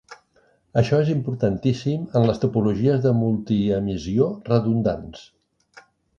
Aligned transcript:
Això 0.81 1.01
és 1.03 1.11
importantíssim 1.15 2.07
en 2.21 2.25
les 2.29 2.41
topologies 2.45 3.05
de 3.05 3.13
multiemisió 3.19 4.33
redundants. 4.51 5.23